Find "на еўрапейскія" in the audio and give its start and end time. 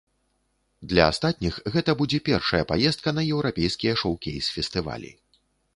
3.19-3.93